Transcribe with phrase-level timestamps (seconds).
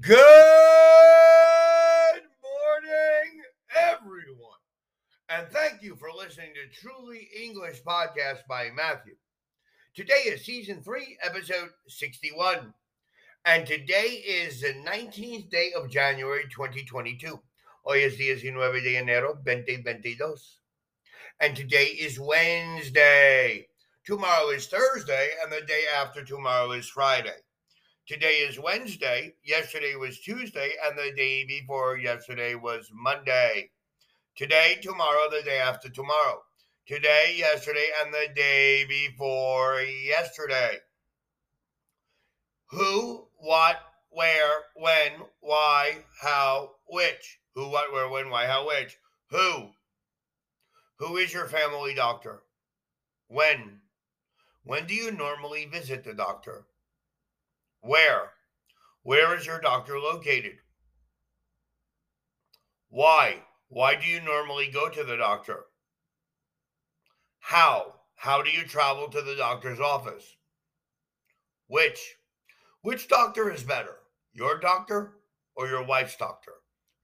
[0.00, 0.14] Good
[2.42, 3.42] morning,
[3.76, 4.58] everyone.
[5.28, 9.16] And thank you for listening to Truly English Podcast by Matthew.
[9.94, 12.72] Today is season three, episode 61.
[13.44, 17.38] And today is the 19th day of January 2022.
[17.84, 20.36] Hoy es 19 de enero 2022.
[21.40, 23.68] And today is Wednesday.
[24.06, 27.36] Tomorrow is Thursday, and the day after tomorrow is Friday.
[28.04, 29.36] Today is Wednesday.
[29.44, 33.70] Yesterday was Tuesday, and the day before yesterday was Monday.
[34.34, 36.42] Today, tomorrow, the day after tomorrow.
[36.84, 40.78] Today, yesterday, and the day before yesterday.
[42.70, 43.76] Who, what,
[44.10, 47.38] where, when, why, how, which.
[47.54, 48.98] Who, what, where, when, why, how, which.
[49.30, 49.68] Who.
[50.96, 52.42] Who is your family doctor?
[53.28, 53.80] When?
[54.64, 56.66] When do you normally visit the doctor?
[57.82, 58.30] Where?
[59.02, 60.58] Where is your doctor located?
[62.88, 63.42] Why?
[63.68, 65.64] Why do you normally go to the doctor?
[67.40, 67.94] How?
[68.14, 70.36] How do you travel to the doctor's office?
[71.66, 72.14] Which?
[72.82, 73.96] Which doctor is better?
[74.32, 75.14] Your doctor
[75.56, 76.52] or your wife's doctor?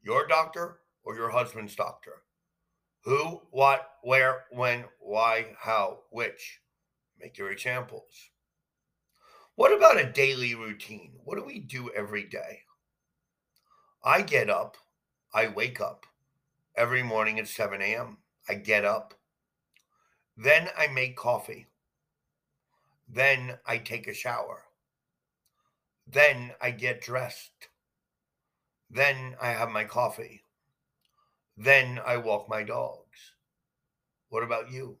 [0.00, 2.22] Your doctor or your husband's doctor?
[3.04, 6.60] Who, what, where, when, why, how, which?
[7.18, 8.30] Make your examples.
[9.58, 11.14] What about a daily routine?
[11.24, 12.60] What do we do every day?
[14.04, 14.76] I get up,
[15.34, 16.06] I wake up
[16.76, 18.18] every morning at 7 a.m.
[18.48, 19.14] I get up.
[20.36, 21.66] Then I make coffee.
[23.08, 24.62] Then I take a shower.
[26.06, 27.66] Then I get dressed.
[28.88, 30.44] Then I have my coffee.
[31.56, 33.34] Then I walk my dogs.
[34.28, 34.98] What about you?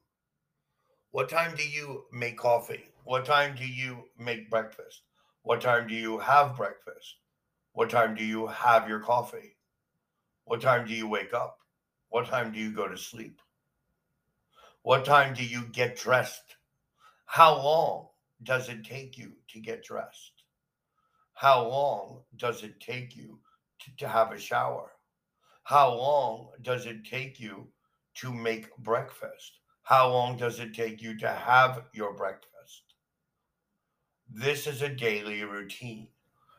[1.12, 2.88] What time do you make coffee?
[3.08, 5.00] What time do you make breakfast?
[5.40, 7.16] What time do you have breakfast?
[7.72, 9.56] What time do you have your coffee?
[10.44, 11.56] What time do you wake up?
[12.10, 13.40] What time do you go to sleep?
[14.82, 16.56] What time do you get dressed?
[17.24, 18.08] How long
[18.42, 20.42] does it take you to get dressed?
[21.32, 23.38] How long does it take you
[23.78, 24.92] to, to have a shower?
[25.62, 27.68] How long does it take you
[28.16, 29.60] to make breakfast?
[29.82, 32.52] How long does it take you to have your breakfast?
[34.30, 36.08] This is a daily routine,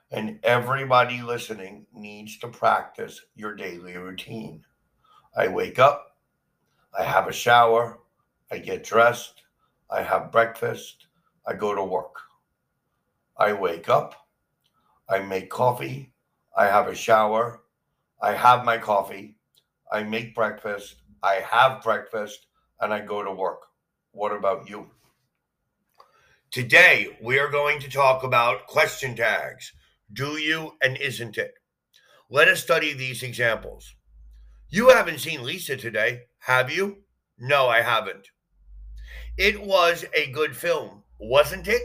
[0.09, 4.65] and everybody listening needs to practice your daily routine.
[5.37, 6.17] I wake up,
[6.97, 7.99] I have a shower,
[8.51, 9.43] I get dressed,
[9.87, 11.05] I have breakfast,
[11.45, 12.15] I go to work.
[13.37, 14.15] I wake up,
[15.07, 16.11] I make coffee,
[16.57, 17.61] I have a shower,
[18.19, 19.37] I have my coffee,
[19.91, 22.47] I make breakfast, I have breakfast,
[22.81, 23.61] and I go to work.
[24.11, 24.89] What about you?
[26.51, 29.71] Today, we are going to talk about question tags
[30.11, 31.53] do you and isn't it?
[32.31, 33.93] Let us study these examples.
[34.69, 37.03] You haven't seen Lisa today, have you?
[37.37, 38.29] No, I haven't.
[39.37, 41.83] It was a good film, wasn't it?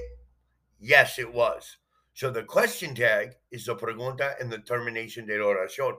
[0.81, 1.77] Yes, it was.
[2.15, 5.93] So the question tag is the pregunta in the termination de oración,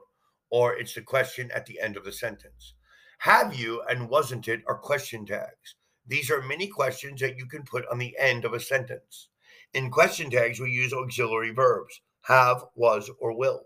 [0.50, 2.74] or it's the question at the end of the sentence.
[3.20, 5.76] Have you and wasn't it are question tags.
[6.08, 9.30] These are many questions that you can put on the end of a sentence.
[9.74, 13.62] In question tags, we use auxiliary verbs have, was, or will.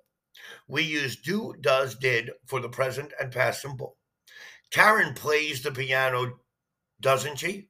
[0.67, 3.97] We use do, does, did for the present and past simple.
[4.71, 6.39] Karen plays the piano,
[7.01, 7.69] doesn't she?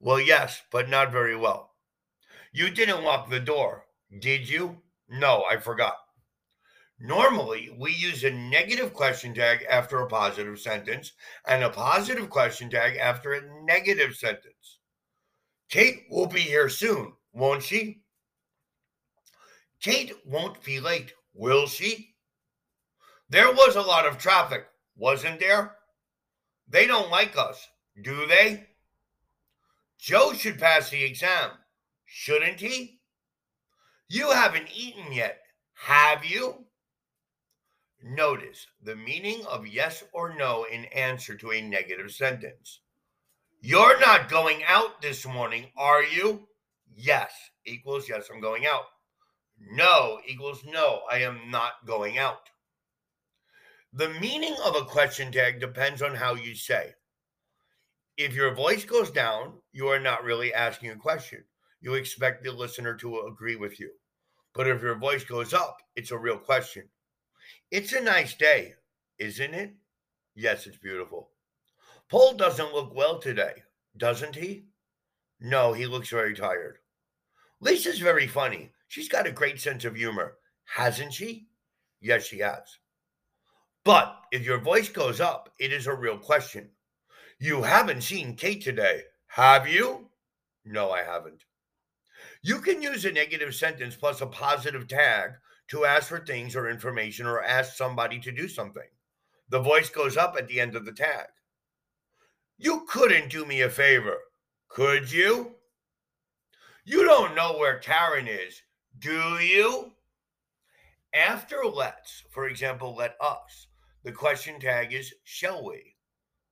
[0.00, 1.74] Well, yes, but not very well.
[2.52, 3.86] You didn't lock the door,
[4.18, 4.82] did you?
[5.08, 5.96] No, I forgot.
[7.00, 11.12] Normally, we use a negative question tag after a positive sentence
[11.46, 14.78] and a positive question tag after a negative sentence.
[15.68, 18.02] Kate will be here soon, won't she?
[19.80, 22.14] Kate won't be late, will she?
[23.28, 24.66] There was a lot of traffic,
[24.96, 25.76] wasn't there?
[26.68, 27.68] They don't like us,
[28.00, 28.68] do they?
[29.98, 31.50] Joe should pass the exam,
[32.06, 33.00] shouldn't he?
[34.08, 35.40] You haven't eaten yet,
[35.74, 36.66] have you?
[38.06, 42.80] Notice the meaning of yes or no in answer to a negative sentence.
[43.62, 46.46] You're not going out this morning, are you?
[46.94, 47.32] Yes
[47.66, 48.84] equals yes, I'm going out.
[49.72, 52.50] No equals no, I am not going out.
[53.92, 56.94] The meaning of a question tag depends on how you say.
[58.16, 61.44] If your voice goes down, you are not really asking a question.
[61.80, 63.90] You expect the listener to agree with you.
[64.54, 66.88] But if your voice goes up, it's a real question.
[67.70, 68.74] It's a nice day,
[69.18, 69.74] isn't it?
[70.34, 71.30] Yes, it's beautiful.
[72.08, 73.62] Paul doesn't look well today,
[73.96, 74.66] doesn't he?
[75.40, 76.78] No, he looks very tired.
[77.60, 78.72] Lisa's very funny.
[78.88, 80.36] She's got a great sense of humor.
[80.64, 81.48] Hasn't she?
[82.00, 82.78] Yes, she has.
[83.84, 86.70] But if your voice goes up, it is a real question.
[87.38, 90.08] You haven't seen Kate today, have you?
[90.64, 91.44] No, I haven't.
[92.42, 95.32] You can use a negative sentence plus a positive tag
[95.74, 98.86] to ask for things or information or ask somebody to do something.
[99.48, 101.26] The voice goes up at the end of the tag.
[102.58, 104.18] You couldn't do me a favor,
[104.68, 105.56] could you?
[106.84, 108.62] You don't know where Karen is,
[109.00, 109.90] do you?
[111.12, 113.66] After let's, for example, let us,
[114.04, 115.96] the question tag is shall we?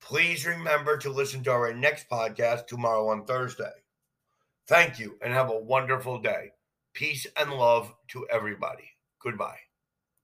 [0.01, 3.71] Please remember to listen to our next podcast tomorrow on Thursday.
[4.67, 6.51] Thank you and have a wonderful day.
[6.93, 8.91] Peace and love to everybody.
[9.23, 9.59] Goodbye.